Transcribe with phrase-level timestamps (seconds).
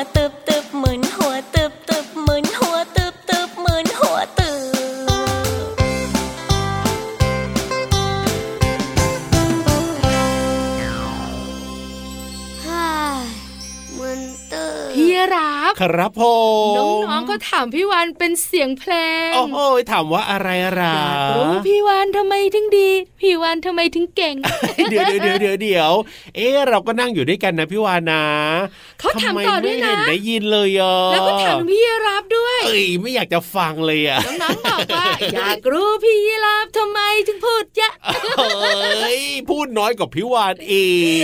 [0.00, 1.59] หัวตึบตึบมึนหัวตึบ
[15.80, 16.22] ครับผ
[16.72, 16.74] ม
[17.10, 18.92] น้องๆก็ถามพี่วันเป็นเสียงเพล
[19.28, 19.58] ง โอ้โห
[19.90, 24.34] ถามว่าอะไรอะไรอยากรู้พี่วันทำไมถึงดี พี่วันทำไมถึงเก่ง
[24.90, 25.92] เดี๋ยวเดี๋ยวเดี๋ยวเดี๋ยวเดี๋ยว
[26.36, 28.22] เอ๊ะเราก็นั่งอยู่ด้วยกันนะพี่วานะ
[29.00, 37.92] เขาถามต่อด้วยนะทำไมไม่เห็นได้ยินเลยอะแล้วก็ถามพี่รับด้วยเอ้ยไม่อยากจะฟังเลยอะน้องๆบอกว่าอยากรู้พี่รับทำไมถึงพูดเยอะ
[38.38, 40.74] เฮ้ยพูดน้อยกว่าพี่วานเอ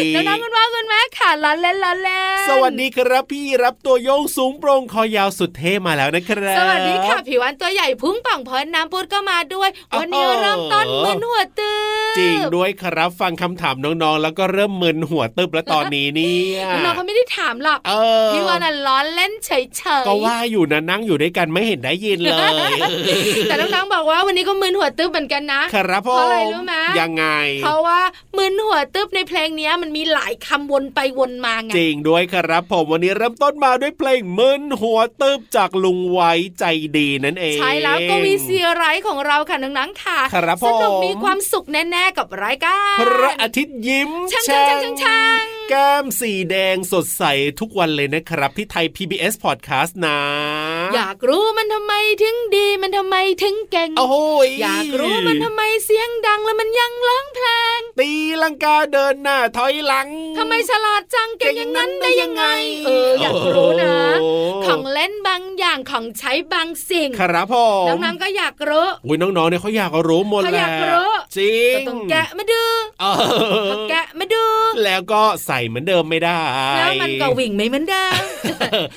[0.02, 9.68] งน้องๆคุณพ่อคุณแม่ค่ะล้อเล่นล้อเล่นสวัสดีครับพี่รับตัวโยงสูงโปร่งคอยาวสุดเท่มาแล้วนะครับสวัสดีค่ะผิววันตัวใหญ่พุ่งป่องพอน้ำปุดก็มาด้วย
[9.98, 11.65] วันนี้เริ่มต้นเหมือนหัวตือ
[12.18, 17.92] จริงด้วยครับฟังคำถามน้องๆ แล้วก็เริ่มมึนหัวตึบแล้วตอนนี้เนี่ยน้องๆเขาไม่ได้ถามหรอกเอ
[18.26, 22.36] อพี่วันน่ะล้อเล่นเฉยๆก็ว่าอยู่นะนั่งอยู่ด้วยกันไม่เห็นได้ยินเล
[22.70, 22.78] ย
[23.48, 27.24] แต่น้องๆบอกว่าวันนี้ก็มึนหัวตึ๊บเหมือนกันนะครับผมเพราะอะไรรู้ไหมยังไง
[27.62, 28.00] เพราะว่า
[28.38, 36.64] มึนหัวตึ๊บในเพลงเนี้ยมันมีหลายคำวนไปวนมาไงจริงด้วยครับ ผมวันนี้เริ่มต้นมาด้วยเพลงมึนหัวตึบจากลุงไว้ใจ
[36.96, 47.22] ดีนั่นเองใช่แล้วก็มีเสียไรของเราค่ะน้องๆค่ะครับผมสนุกมีความสุขแน่ๆกับรายการพระอาทิตย์ยิ้มช่างช่างช่างช่างช่าง แก้มสีแดงสดใส
[47.60, 50.18] ทุกวันเลยนะครับ ที่ไทย PBS Podcast นะ
[50.94, 51.92] อยากรู้มันทำไม
[52.22, 54.16] ถึงดีมันทำไมถึงเก่งโอ้โห
[54.60, 57.46] อยากรู้มันทำไมเสียงดังแล้วมันยังร้องเพล
[57.78, 58.10] ง ตี
[58.42, 60.08] ลังกาเดินหน้าถอยหลัง
[60.38, 62.44] ทำไมฉลาดจังเก่งอย่างนั้นได้ยังไง
[62.86, 64.28] เอออยากรู้นะโอ้
[64.66, 67.54] ของเล่นบางอย่างของใช้บางสิ่ง ครับผ
[67.84, 72.62] มน้องๆก็อยากรู้อุ้ยน้องๆเนี่ยเขาอยากรู้หมดเขาแหอละยากรู้จริงก็ต้องแกะมาดู
[73.00, 73.14] เออ
[73.70, 74.44] พอแกะมาดู
[74.84, 76.40] แล้วก็ใส่เหมือนเดิมไม่ได้
[76.76, 78.22] แล้วมันก็วิ่งไม่เหมือนเดิม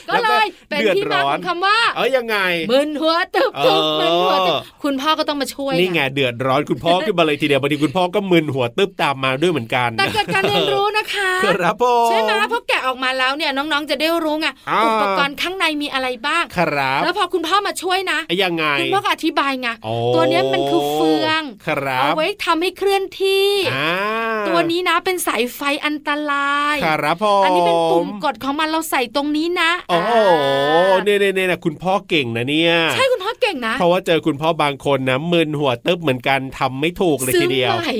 [0.09, 2.37] ก็แล้วเลยเป็นดือดที่มาร้ขออนงคำว่า เอ้ยยังไง
[2.71, 23.89] มึนหัวตึบตึบเออมึนหัวตึบคุณพ่อก็ต้องมาช่วยนี่ไงะเดือดร้อนคุณพ่อขึ้นมาเลยทีเดียวบางทีคุณพ่อก็มึนหัวตึ๊บตามมาด้วยเหมือนกันแต่เกิดการเรียนรู้นะคะครับผมใช่ไหมเพราะแกะออกมาแล้วเนี่ยน้องๆจะได้รู้ไงอ่าอุปกรณ์ข้างในมีอะไรบ้างครับแล้วพอคุณพ่อมาช่วยนะยังไงคุณพ่อก็อธิบายไงโอ้ตัวเนี้ยมันคือเฟืองครับเอาไว้ทำให้เคลื่อนที่อ่า
[24.47, 26.48] ตัวนี้นะเป็นสายไฟอันตราย
[26.85, 37.93] ครับผมอันนี้เป็นปุ่มกดของมันเราใส่ตรงนี้นะโอ้โหอ่าเนี่ยเนี่ยเนี่ยนะคุณพ่อเก่งนะเนี่ยใช่คุณพ่อเก่งนะ เพราะว่าเจอคุณพ่อ บางคนนะมึนหัวตึ๊บเหมือนกันทำไม่ถูกเลยซื้ทีอเดียวใหม่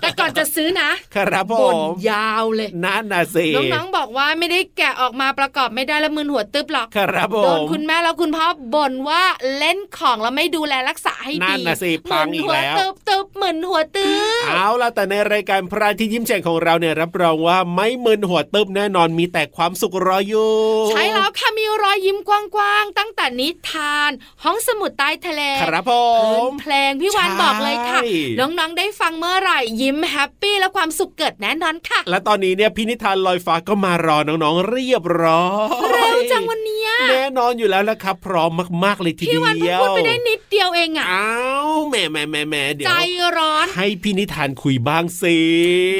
[0.00, 9.22] แต่ ก่อนจะซื้อนะครับผบ่นมยาวเลยนั่นนะสิน้องๆบอกว่าไม่ได้แกะออกมาประกอบไม่ได้แล้วมือหัวตึ๊บหรอกครับผโดนมคุณแม่แล้วคุณพ่อบ่นว่า
[9.58, 20.52] เล่นของแล้วไม่ดูแลรักษาให้นั่ดีนน่ะสิปังอีกแล้วเหมืนหัวตึ๊บตึ๊บเหมือนหัวตึ๊บเอาล่ะแต่ในรายการพระอาที่ยิ้มแฉ่งของเราเนี่ยรับรองว่าไม่มึนหัวตึ๊บแน่นอนมีแต่ความสุขรออยู่
[20.90, 24.10] ใช่แล้วค่ะมีรอยยิ้มกว้างๆตั้งแต่นิทาน
[24.42, 28.06] ห้องสมุดใต้ทะเลครับผเพลิมนเพลงพี่วานบอกเลยค่ะใช่
[28.38, 38.50] น้องๆได้ฟังเมื่อไหร่ยิ้มแฮปปี้และความสุขเกิดแน่นอนค่ะ และตอนนี้เนี่ยพี่นิทานลอยฟ้าก็มารอน้องๆเรียบร้อยเร็วจังวันเนี้ยแน่นอนอยู่แล้วละครับ พร้อม
[38.84, 41.30] มากๆเลยทีพี่เดีวันเพิ่งยวพูดไปได้นิดเดียวเองอะอ้า
[41.66, 45.36] วแหม่แหม่แหม่แหม่เดี๋ยใจวร้อน ให้พี่นิทานคุยบ้างสิ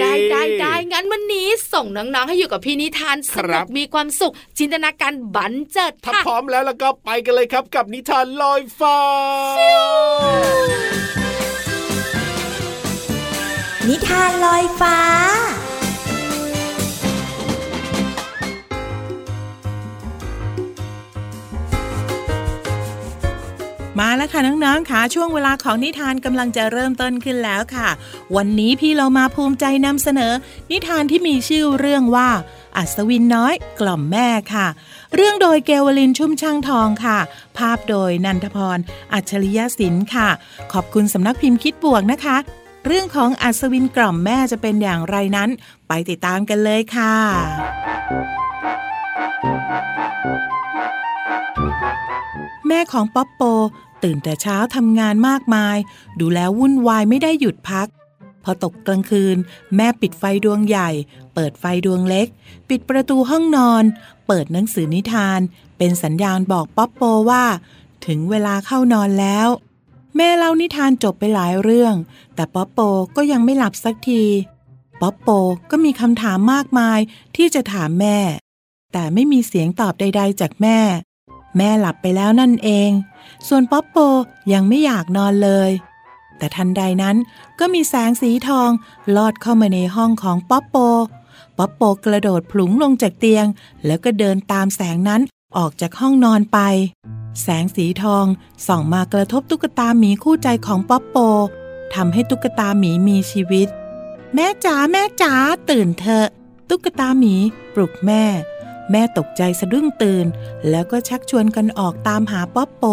[0.01, 8.99] ได้ได้ได้งั้นวันนี้ส่งน้องๆให้อยู่กับพี่นิทานสครันุบกมีความสุข จินตนาการบันเจิดถ้าค่ะพร้อมแล้วแล้วก็ไปกันเลยครับกับนิทานลอยฟ้า
[13.89, 14.99] นิทานลอยฟ้า
[23.99, 27.89] มาแล้วค่ะน้องๆค่ะช่วงเวลาของนิทานกำลังจะเริ่มต้นขึ้นแล้วค่ะ
[28.37, 30.33] วันนี้พี่เรามาภูมิใจนำเสนอ
[30.71, 32.29] นิทานที่มีชื่อเรื่องว่า
[32.77, 34.67] อัศวินน้อยกล่อมแม่ค่ะ
[35.15, 37.19] เรื่องโดยเกวลินชุ่มช่างทองค่ะ
[37.59, 38.79] ภาพโดยนันทพร
[39.13, 40.29] อัจฉริยศิลป์ค่ะ
[40.73, 42.39] ขอบคุณสำนักพิมพ์คิดบวกนะคะ
[42.87, 45.51] เรื่องของอัศวินกล่อมแม่จะเป็นอย่างไรนั้น
[45.89, 47.15] ไปติดตามกันเลยค่ะ
[52.69, 53.43] แม่ของป๊อปโป
[54.03, 55.77] ตื่นแต่เช้าทำงานมากมาย
[56.21, 57.89] ดูแล้ววุ่นวายไม่ได้หยุดพัก
[58.45, 59.37] พอตกกลางคืน
[59.77, 60.91] แม่ปิดไฟดวงใหญ่
[61.35, 62.27] เปิดไฟดวงเล็ก
[62.69, 63.85] ปิดประตูห้องนอน
[64.27, 65.41] เปิดหนังสือนิทาน
[65.79, 67.45] เป็นสัญญาณบอกป๊อปโปว่า
[68.07, 69.49] ถึงเวลาเข้านอนแล้ว
[70.17, 71.95] แม่เล่านิทานจบไปหลายเรื่อง
[72.35, 72.79] แต่ป๊อปโป
[73.17, 74.25] ก็ยังไม่หลับสักที
[75.01, 75.29] ป๊อปโป
[75.71, 76.99] ก็มีคำถามมากมาย
[77.37, 78.19] ที่จะถามแม่
[78.93, 80.79] แต่ไม่มีเสียงตอบใด ๆ จากแม่
[81.57, 82.91] แม่หลับไปแล้วนั่นเอง
[83.49, 83.97] ส่วนป๊อปโป
[84.53, 85.71] ยังไม่อยากนอนเลย
[86.39, 87.17] แต่ทันใดนั้น
[87.59, 88.71] ก็มีแสงสีทอง
[89.17, 90.77] ลอดเข้ามาในห้องของป๊อปโป
[91.59, 93.47] ป๊อปโปกระโดดผลุงลงจากเตียง
[93.87, 95.21] แล้วก็เดินตามแสงนั้น
[95.57, 96.59] ออกจากห้องนอนไป
[97.41, 98.25] แสงสีทอง
[98.67, 101.17] ส่องมากระทบตุ๊กตาหมีคู่ใจของป๊อปโป
[101.95, 103.69] ทำให้ตุ๊กตาหมีมีชีวิต
[104.35, 105.35] แม่จ๋าแม่จ๋า
[105.71, 106.27] ตื่นเถอะ
[106.69, 107.35] ตุ๊กตาหมี
[107.75, 108.25] ปลุกแม่
[108.91, 110.27] แม่ตกใจสะดุ้งตื่น
[110.71, 112.85] แล้วก็ชักชวนกันออกตามหาป๊อปโป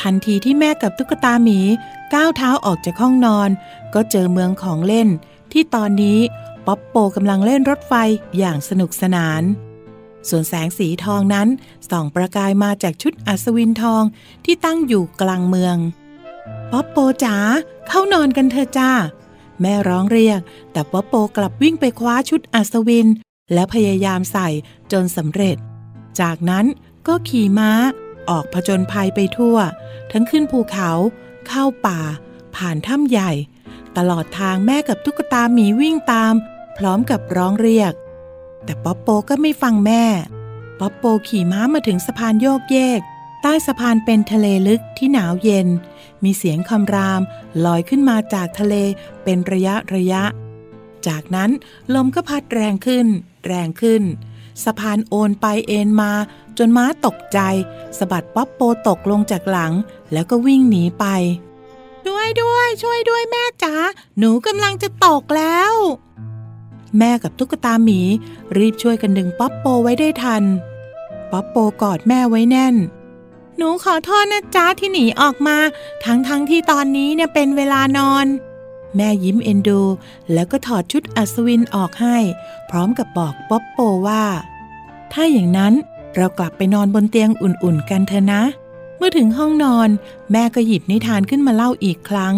[0.00, 1.58] ทันทีที่แม่กับตุ๊กตาหมี
[2.14, 3.50] ก้าวเท้าออกจากห้องนอน
[3.94, 5.08] ก็เจอเมืองของเล่น
[5.52, 6.18] ที่ตอนนี้
[6.66, 7.92] ป๊อปโปกำลังเล่นรถไฟ
[8.38, 9.42] อย่างสนุกสนาน
[10.28, 11.48] ส่วนแสงสีทองนั้น
[11.90, 14.02] ส่องประกายมาจากชุดอัศวินทอง
[14.44, 15.76] ที่ตั้งอยู่กลางเมือง
[16.72, 17.36] ป๊อปโปจ๋า
[17.88, 18.90] เข้านอนกันเถอะจ้า
[19.60, 20.40] แม่ร้องเรียก
[20.72, 23.08] แต่ป๊อปโปกลับวิ่งไปคว้าชุดอัศวิน
[23.52, 24.48] และพยายามใส่
[24.92, 25.56] จนสำเร็จ
[26.20, 26.66] จากนั้น
[27.06, 27.70] ก็ขี่ม้า
[28.30, 29.56] ออกผจญภัยไปทั่ว
[30.12, 30.90] ทั้งขึ้นภูเขา
[31.48, 32.00] เข้าป่า
[32.56, 33.30] ผ่านถ้ำใหญ่
[33.96, 36.34] ตลอดทางแม่กับตุ๊กตาหมีวิ่งตาม
[36.78, 37.92] พร้อมกับร้องเรียก
[38.64, 40.04] แต่ป๊อปโปก็ไม่ฟังแม่
[40.80, 43.00] ป๊อปโปขี่ม้ามาถึงสะพานโยกเยก
[43.42, 45.68] ใต้สะพานเป็นทะเลลึกที่หนาวเย็น
[46.24, 47.20] มีเสียงคำราม
[47.64, 48.74] ลอยขึ้นมาจากทะเล
[49.24, 50.22] เป็นระยะระยะ
[51.06, 51.50] จากนั้น
[51.94, 53.06] ลมก็พัดแรงขึ้น
[53.46, 54.02] แรงขึ้น
[54.64, 56.12] สะพานโอนไปเอ็นมา
[56.58, 57.38] จนม้าตกใจ
[57.98, 59.72] สะบัดป๊อปโปตกลงจากหลัง
[60.12, 61.04] แล้วก็วิ่งหนีไป
[62.06, 63.74] ช่วยด้วย ช่วยด้วยแม่จ๋า
[64.18, 65.74] หนูกำลังจะตกแล้ว
[66.98, 68.00] แม่กับตุ๊กตาหมี
[68.58, 70.44] รีบช่วยกันดึงป๊อปโปไว้ได้ทัน
[71.32, 72.74] ป๊อปโปกอดแม่ไว้แน่น
[73.56, 75.58] หนูขอโทษนะจ๊ะที่หนีออกมา
[76.04, 78.26] ทั้งทั้งๆที่ตอนนี้เนี่ยเป็นเวลานอน
[78.96, 79.80] แม่ยิ้มเอ็นดู
[80.32, 82.16] แล้วก็ถอดชุดอัศวินออกให้
[82.70, 83.78] พร้อมกับบอกป๊อปโป
[84.08, 84.24] ว่า
[85.12, 85.74] ถ้าอย่างนั้น
[86.16, 88.42] เรากลับไปนอนบนเตียงอุ่นๆกันเถอะนะ
[88.96, 89.88] เมื่อถึงห้องนอน
[90.32, 92.36] แม่ก็หยิบนิทานขึ้นมาเล่าอีกครั้ง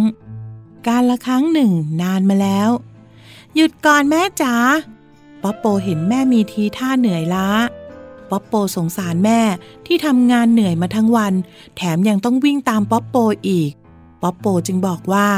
[0.86, 1.70] การละครั้งหนึ่ง
[2.02, 2.68] นานมาแล้ว
[3.56, 4.54] หยุดก่อนแม่จ๋า
[5.42, 7.48] ป๊อปโปเห็นแม่มีทีท่าเหนื่อยล้า
[8.30, 9.40] ป๊อปโปสงสารแม่
[9.86, 11.32] ที่ทำงานเหนื่อยมาทั้งวัน
[11.76, 13.16] แถมยังต้องวิ่งตามป๊อปโป
[13.48, 13.70] อีก
[14.22, 15.28] ป๊อปโปจึงบอกว่า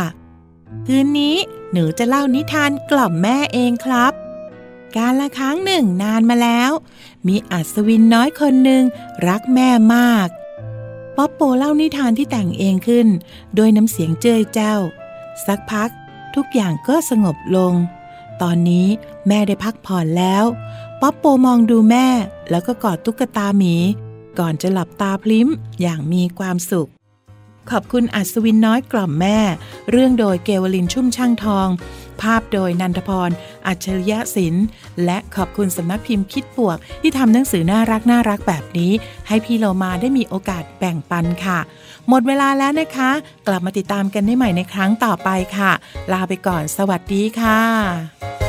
[0.87, 1.37] คืนนี้
[1.73, 4.13] หนูจะเล่านิทานกล่อมแม่เองครับ
[4.97, 6.71] กาละครั้งหนึ่งนานมาแล้ว
[7.27, 8.83] มีอัศวินน้อยคนหนึ่ง
[9.29, 10.29] รักแม่มาก
[11.17, 13.09] ป๊อปโปเล่านิทานที่แต่งเองขึ้น
[13.55, 14.75] โดยน้ำเสียงเจ้ยเจ้า
[15.47, 15.91] สักพัก
[16.35, 17.75] ทุกอย่างก็สงบลง
[18.43, 18.87] ตอนนี้
[19.29, 20.45] แม่ได้พักผ่อนแล้ว
[21.01, 22.07] ป๊อปโปมองดูแม่
[22.51, 23.75] แล้วก็กอดตุ๊กตาหมี
[24.39, 25.49] ก่อนจะหลับตาพลิ้ม
[25.81, 26.91] อย่างมีความสุข
[27.71, 29.39] ขอบคุณอัศวินน้อยกล่อมแม่
[29.91, 31.69] เรื่องโดยเกวลินชุ่มช่างทอง
[32.23, 33.31] ภาพโดยนันทพร
[33.67, 34.65] อัจฉริยะศิลป์
[35.05, 38.93] และขอบคุณสำนักพิมพ์คิดบวก ที่ทำหนังสือน่ารักน่ารักแบบนี้
[39.29, 41.59] ให้พี่เรามาได้มีโอกาสแบ่งปันค่ะ
[42.09, 43.11] หมดเวลาแล้วนะคะ
[43.47, 45.73] กลับมาติดตามกันได้ใหม่ในครั้งต่อไปค่ะ
[46.13, 48.42] ลาไปก่อน สวัสดีค่ะ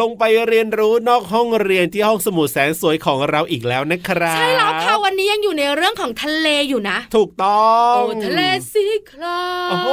[0.00, 8.40] ลาลงไปเรียนรู้นอกห้องเรียนที่ห้องสมุดแสนสวยของเราอีกแล้วนะครับ ใช่แล้วค่ะวันนี้ยังอยู่ในเรื่องของทะเลอยู่นะ ถูกต้องโอ้ทะเล
[8.72, 9.90] สีครามโอ้โห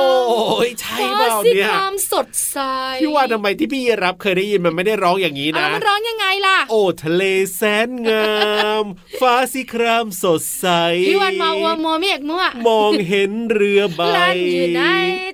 [0.81, 2.57] ใช่เปฟ้าล่าสีเนี่ยครามสดใส
[3.01, 7.23] พี่ว่าทำไมที่พี่รับเคยได้ยินมันไม่ได้ร้องอย่างนี้เอานะแล้วมันร้องยังไงล่ะ โอ้ทะเล
[7.55, 8.29] แสนงา
[8.81, 8.83] ม
[9.19, 10.67] ฟ้าสีครามสดใส
[11.07, 14.83] พี่วันมาวัวมัวเมียกมั่วมองเห็นเรือใบลันอยู่ใน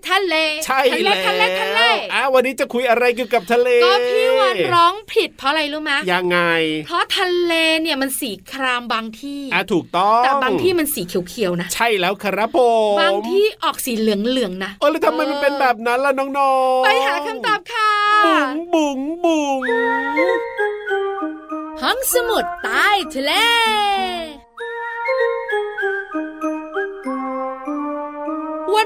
[0.10, 1.80] ทะเลใช่ทะเลแล้วทะเลทะเล
[2.14, 6.40] อะวันนี้จะคุยอะไรเกี่ยวกับทะเลก็พี่วันร้องผิดเพราะอะไรรู้ไหมยังไง
[6.86, 12.60] เพราะทะเลเนี่ยมันสีครามบางที่อะถูกต้องแต่บางที่มันสีเขียวๆนะ ใช่แล้วครับผ
[12.94, 14.06] มบางที่ออกสีเห
[14.38, 17.92] ลืองๆนะเออแล้วทำไมมันเป็นแบบนั้นล่ะน้องๆ ไปหาคำตอบค่ะ
[18.26, 20.40] บุ๋งบุ๋งบุ๋ง
[21.82, 23.32] ห้องสมุดใต้ทะเล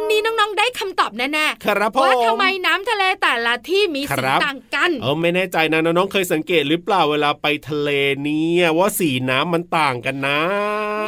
[0.07, 7.89] นนี้น้องๆได้คำตอบแน่ครับผมๆว่าทำไมน้ำทะเลแต่ละที่มีคสีรับต่างกันเออไม่แน่ใจนะน้องๆเคยสังเกตหรือเปล่าเวลาไปทะเล
[8.23, 10.39] เนี่ยว่าสีน้ำมันต่างกันนะ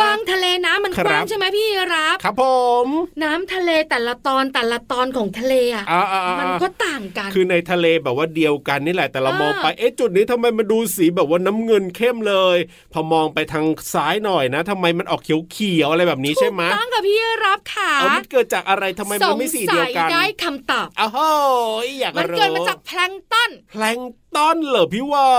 [0.01, 2.45] บางทะเลน้ำมันคกรับว้างใช่ไหมพี่รับ ครับผ
[2.85, 2.87] ม
[3.23, 12.57] น้ำทะเลแต่ละตอนแต่ละตอนของทะเลอะอ่าอ่าอ่ามันก็ต่างกัน คือในทะเลแบบว่าเดียวกันนี่แหละแต่เราเออมองไปเอ๊ะจุดนี้ทำไมมันดูสีแบบว่าน้ำเงินเข้มเลย
[12.93, 21.17] พอมองไปทางซ้ายหน่อยนะทำไมมันออกเขียวเขียวๆอะไรแบบนี้ใช่ไหมถูกต้องกับพี่รับค่ะเออมันเกิดจากอะไรทำไมมันไม่สีเดียวกันสงสัได้คำตอบอ้าวโห
[21.99, 25.29] อยากมันรู้เกิดมาจากแพลงก์ต้นแพลงก์ต้นเหรอพี่วา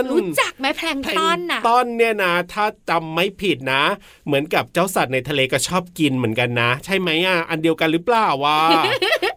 [0.00, 3.82] นรู้จักไหมแพลงก์แพลต้นงก์น่ะต้นเนี่ยนะ ถ้าจำไม่ผิดนะ
[4.26, 8.58] เหมือนกับเจ้าสัตว์ในทะเลก็ชอบกินเหมือนกันนะ ใช่ไหมอะอันเดียวกันหรือเปล่าวะ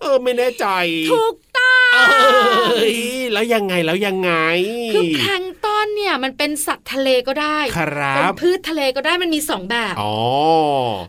[0.02, 0.68] เออไม่แน่ใจ
[1.12, 2.98] ถูกต้องเอ้ย
[3.34, 4.32] แล้วยังไงแล้วยังไง
[4.94, 5.53] คือแพลงก์ต้น
[6.04, 10.16] เนี่ยมันเป็นสัตว์ทะเลก็ได้ครัเป็นบพืชทะเลก็ได้มันมีสองแบบอ๋อ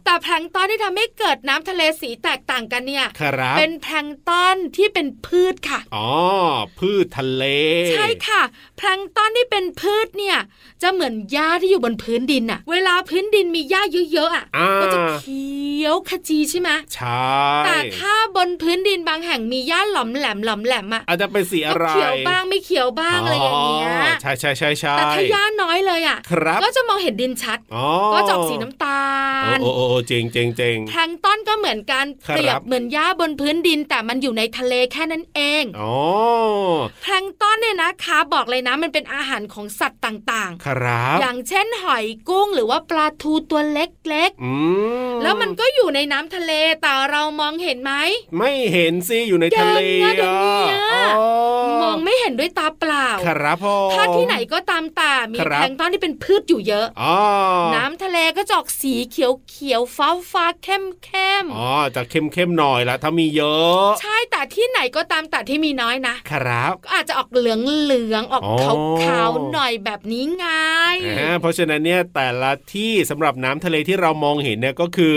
[0.04, 6.08] แต่แพลงก์ต้นที่ทำให้เกิดน้ำทะเลสีแตกต่างกันเนี่ยครับเป็นแพลงก์ต้นที่เป็นพืชค่ะอ๋อ
[6.78, 7.44] พืชทะเล
[7.90, 8.42] ใช่ค่ะ
[8.76, 10.38] แพลงก์ต้นที่เป็นพืชเนี่ย
[10.82, 13.82] จะเหมือนหญ้าที่อยู่บนพื้นดินอะเวลาพื้นดินมีหญ้า
[14.12, 15.44] เยอะๆอะอ่าก็จะเขี
[15.84, 17.24] ยวขจีใช่ไหมใช่
[17.64, 23.88] แต่ถ้าบนพื้นดินบางแห่งมีหญ้าหลอมแหลมหลอมแหลมอะอาจจะเป็นสีก็อะไรเขียวบ้างไม่เขียวบ้างอะไรอย่างเงี้ย
[24.22, 29.02] ใช่ใช่ใช่ใช่แต่ถ้าหญ้าน้อยเลยอะครับก็จะมองเห็นดินชัดอ๋อก็จะออกสีน้ำตา
[29.56, 35.94] ลโอ้โอ้โอ้จริงจริงจริงแพลงก์ต้นก็เหมือนกันครับเปรียบเหมือนหญ้าบนพื้นดิน แต่มันอยู่ในทะเลแค่นั้นเองอ๋อ
[37.02, 44.52] แพลงก์ต้นเนี่ยนะคะบอกเลยนะมันเป็นอาหารของสัตว์ต่างครับๆอย่างเช่นหอยกุ้งหรือว่าปลาทูตัวเล็กอื
[45.08, 47.92] มๆแล้วมันก็อยู่ในน้ำทะเลแต่เรามองเห็นไหม
[48.38, 50.82] ไม่เห็นสิอยู่ในทะเลเก่งนะเดี๋ยวนี้อะ
[51.18, 51.26] อ๋อ
[51.82, 57.16] มองไม่เห็นด้วยตาเปล่าครับพ่อถ้าที่ไหนก็ตามแต่มีครับแพลงก์ต้นที่เป็นพืชอยู่เยอะอ๋อ
[57.74, 70.46] น้ำทะเลก็จะออกสีเขียวเขียวฟ้าฟ้าๆเข้มเข้มๆอ๋อจะเข้มเข้มๆหน่อยละถ้ามีเยอะ ใช่แต่ที่ไหนก็ตามแต่ที่มีน้อยนะครับก็อาจจะออกเหลืองเหลืองๆออกอ๋อขาวขาวๆหน่อยแบบนี้ไง
[71.18, 75.14] อ่าเพราะฉะนั้นเนี่ยแต่ละที่สำหรับน้ำทะเลที่เรามองเห็นเนี่ยก็คือ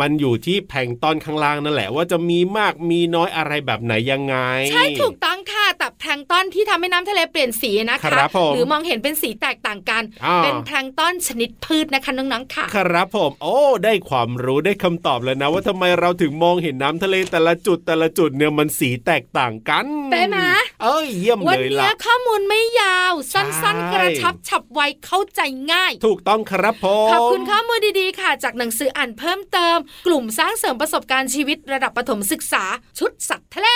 [0.00, 4.36] มันอยู่ที่แผงต้นข้างล่างนั่นแหละว่าจะมีมากมีน้อยอะไรแบบไหนยังไง
[4.70, 20.38] ใช่ถูกต้องค่ะ แต่แพลงก์ต้นที่ทำให้น้ำทะเลเปลี่ยนสีนะครัคะบผมหรือมองเห็นเป็นสีแตกต่างกันอ่าเป็นแพลงก์ต้นชนิดพืชนะคะน้องๆค่ะ ครับผม โอ้ได้ความรู้ได้คำตอบแล้วนะว่าทำไมเราถึงมองเห็นน้ำทะเลแต่ละจุดแต่ละจุดเนี่ยมันสีแตกต่างกันเป๊ะไหม
[20.82, 25.40] เอ้ยเยี่ยมวันเลยนี้ล่ะข้อมูลไม่ยาวใช่สั้นๆ กระชับฉับไวเข้าใจ
[25.72, 29.76] ง่าย ถูกต้องครับผมขอบคุณข้อมูลดีๆค่ะ จากหนังสืออ่านเพิ่มเติม
[30.06, 32.64] กลุ่มสร้างเสริมประสบการณ์ชีวิตระดับประถมศึกษา
[32.98, 33.68] ชุดสัตว์ทะเล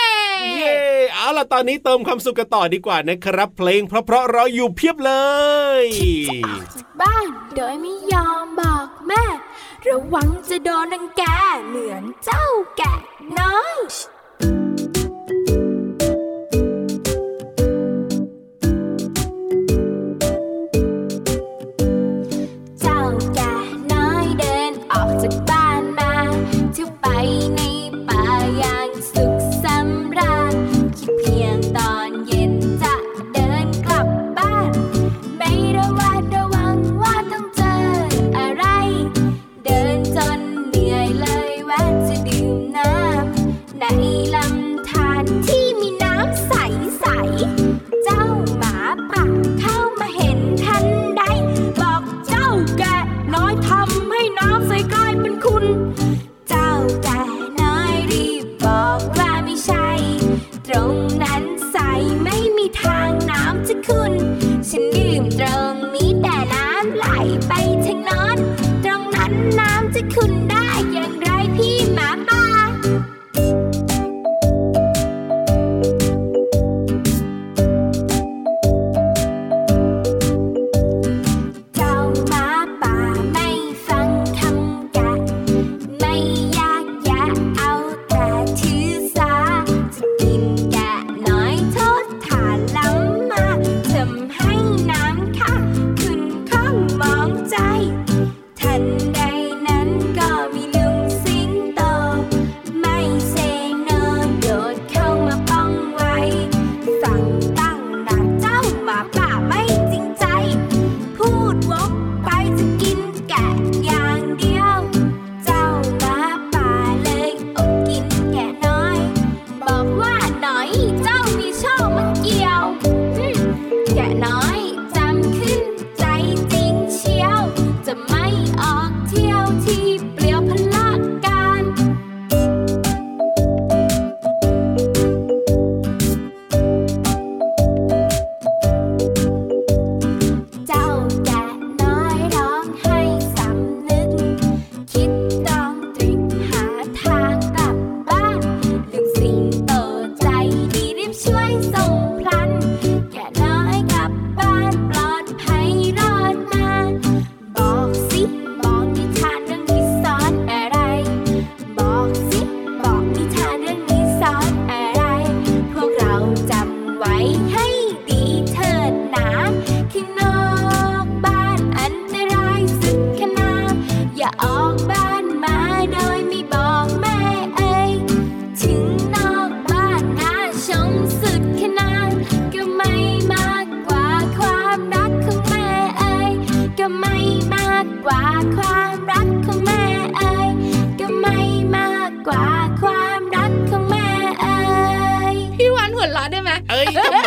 [0.57, 0.75] เย้
[1.13, 5.13] เอาล่ะตอนนี้เติมความสุขกันต่อดีกว่านะครับ เพลงเพราะๆรออยู่เพียบเล
[5.83, 5.85] ย
[7.01, 9.23] บ้านโดยไม่ยอมบอกแม่
[9.87, 11.23] ระวังจะโดนรังแก
[11.67, 12.45] เหมือนเจ้า
[12.77, 12.93] แกะ
[13.39, 13.77] น้อย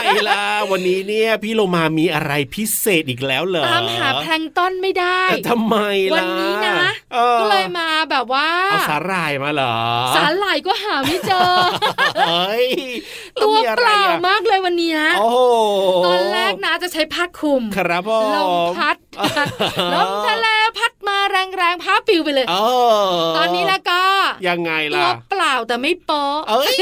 [0.07, 0.56] 可以啦。
[0.73, 5.77] วันนี้เนี่ยพี่โลมามีอะไรพิเศษอีกแล้วเหรอตามหาแพลงก์ต้นไม่ได้แต่ทำไม
[6.09, 6.77] ล่ะวันนี้นะ
[7.17, 9.77] ออก็เลยมาแบบว่าเอาสาหร่ายมาเหรอ
[10.17, 11.51] สาหร่ายก็หาไม่เจอ
[12.29, 12.67] เฮ้ย
[13.43, 15.39] ตัวมีอะไรเปล่าอะมากเลยวันนี้นะโอ้โห
[16.07, 18.97] ตอนแรกนะจะใช้ผ้าคลุมครับผมลมพัด
[19.95, 20.47] ลมทะเล
[20.79, 22.55] พัดมาแรงๆพับปิวไปเลยเอ
[23.01, 24.03] อตอนนี้แล้วก็
[24.49, 26.75] ยังไงตัล่ะวเปล่าแต่ไม่โป๊ะเอ้ย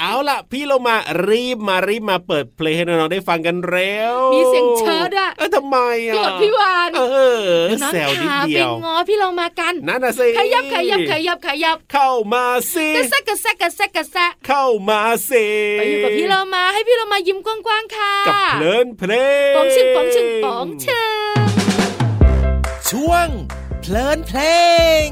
[0.00, 0.96] เอาล่ะ พี่โลมา
[1.28, 5.76] รีบมารีบมาเปิดเพลงให้น้องๆได้ฟังกันเร็ว มีเสียงเชิดอะเออทำไม
[6.06, 7.02] อะกรธพี่วานเอ
[7.38, 7.42] อ
[7.82, 15.46] น้องแซวนิดขาเดีไปยวงอพี่เรามากันนั่นน่ะสิขยับขยับขยับขยับ เข้ามาสิกระแซะกระแซะกระแซะกระแซเข้ามาสิ
[15.78, 19.12] ไปอยู่กับพี่เรามาให้พี่เรามายิ้มกว้างๆค่ะกับเพลินเพล
[19.52, 21.02] งป๋องชึงป๋องชึงป๋องชึ
[21.34, 21.36] ง
[22.90, 23.28] ช่วง
[23.80, 24.40] เพลินเพล
[25.06, 25.08] ง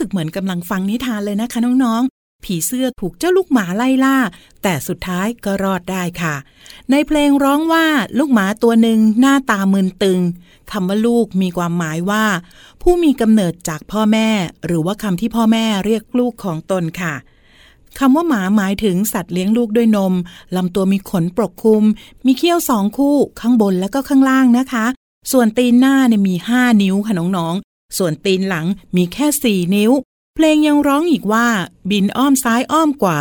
[0.00, 4.16] สึกเหมือนกำลังฟังนิทานเลยนะคะน้องๆ ผีเสื้อถูกเจ้าลูกหมาไล่ล่า
[4.62, 6.34] แต่สุดท้ายก็รอดได้ค่ะ
[6.90, 7.86] ในเพลงร้องว่า
[8.18, 10.20] ลูกหมาตัวหนึ่งหน้าตามึนตึง
[10.72, 12.24] คำว่าลูกมีความหมายว่า
[12.82, 14.28] ผู้มีกำเนิดจากพ่อแม่
[14.66, 17.14] หรือว่าคำที่พ่อแม่เรียกลูกของตนค่ะ
[17.98, 20.14] คำว่าหมาหมายถึงสัตว์เลี้ยงลูกด้วยนม
[20.56, 21.82] ลำตัวมีขนปกคลุม
[22.26, 24.86] มีเขี้ยวสองคู่ ข้างบนและก็ข้างล่างนะคะ
[25.32, 29.26] ส่วนตีนหน้าเนี่ยมี 5 นิ้วค่ะน้องๆ ส่วนตีนหลังมีแค่
[29.64, 29.92] 4นิ้ว
[30.34, 31.46] เพลงยังร้องอีกว่า
[31.90, 33.20] บินอ้อมซ้ายอ้อมขวา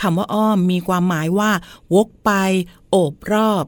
[0.00, 1.50] คำว่าอ้อมมีความหมายว่า
[1.94, 2.30] วกไป
[2.90, 3.64] โอบรอบ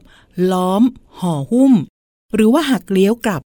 [0.51, 0.83] ล้อม
[1.19, 1.73] ห่อหุ้ม
[2.35, 3.41] หรือว่าหักเลี้ยวกลับ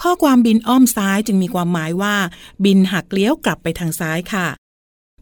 [0.00, 2.14] ข้อความบินอ้อมซ้ายจึงมีความหมายว่า
[2.64, 4.48] บินหักเลี้ยวกลับไปทางซ้ายค่ะ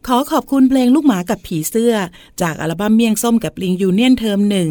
[0.07, 1.95] ขอขอบคุณเพลงลูกหมากับผีเสื้อ
[2.41, 4.69] จากอัลบั้มเมี่ยงส้มกับลิงยูเนียนเทอมหนึ่ง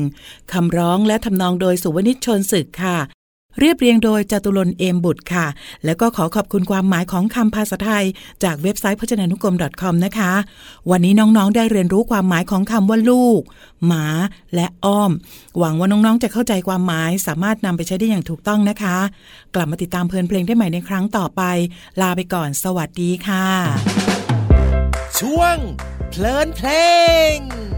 [0.52, 2.98] คำร้องและทำนองโดยสุวนิชชนศึกค่ะ
[3.60, 5.46] เรียบเรียงโดยจตุรนเอมบุตรค่ะ
[5.84, 8.04] แล้วก็ขอขอบคุณความหมายของคำภาษาไทย
[8.44, 10.32] จากเว็บไซต์พจนานุกรม .com นะคะ
[10.90, 13.40] วันนี้น้องๆได้เรียนรู้ความหมายของคำว่าลูก
[13.86, 14.06] หมา
[14.54, 15.10] และอ้อม
[15.58, 18.96] หวังว่าน้องๆจะเข้าใจความหมายสามารถนำไปใช้ได้อย่างถูกต้องนะคะ
[19.54, 21.42] กลับมาติดตามเพลินเพลงได้ใหม่ในครั้งต่อไป
[22.00, 23.48] ลาไปก่อน สวัสดีค่ะ
[25.18, 25.56] ช่วง
[26.10, 26.68] เพลินเพล
[27.34, 27.75] ง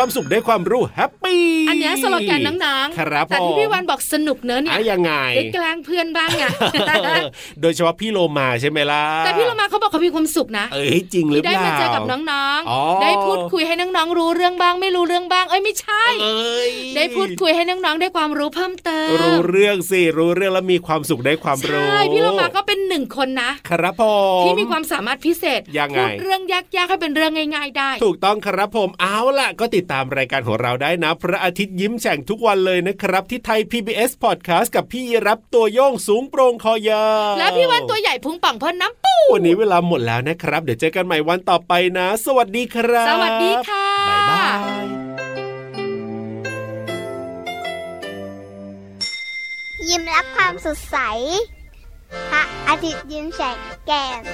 [0.00, 6.44] ความสุขได้ความรู้แฮปปี้อันเนี้ยสโลแกนน้องๆครับแต่ที่ผมพี่วันบอกสนุกเนอะเนี่ยอะยังไงได้แกล้งเพื่อนบ้างไง
[7.60, 24.04] โดยเฉพาะพี่โลมาใช่ไหมล่ะแต่พี่เรามาเขาบอกเขามีความสุขนะเอ้ยจริงหรือที่เปได้ล่ามาเจอกับน้องอ๋อๆได้พูดคุยให้น้องๆรู้เรื่องบ้าง ไม่รู้เรื่องบ้างเอ้ยไม่ใช่เอ้ยได้พูดคุยให้น้องๆได้ความรู้เพิ่มเติมรู้เรื่องสิรู้เรื่องแล้วมีความสุขได้ความรู้ใช่พี่เรามาก็เป็น หนึ่งคนนะ ครับผ
[24.40, 44.46] มที่มีความสามารถพิเศษยังไงพูดเรื่องยากๆให้เป็นเรื่องง่าย ๆ ได้ ถูกต้องครับผมเอาล่ะ ก็ติดตามรายการของเราได้นะ พระอาทิตย์ยิ้มแฉ่งทุกวันเลยนะครับ ที่ไทย PBS Podcast กับพี่รับตัวโยงสูงโปร่งคอยาวแล้วพี่วันตัวใหญ่พุงป่องเพิ่นน้ำปูวันนี้เวลาหมดแล้วนะครับ เดี๋ยวเจอกันใหม่วันต่อไปนะ สวัสดีครับ สวัสดีค่ะบ๊ายบา
[44.82, 44.84] ย
[49.88, 50.96] ยิ้มรับความสดใส
[52.10, 52.46] 哈！
[52.66, 53.38] 阿铁完成，
[53.86, 54.32] 强顶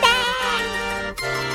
[0.00, 1.51] 顶！